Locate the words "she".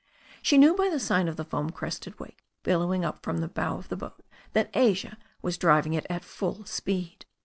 0.41-0.57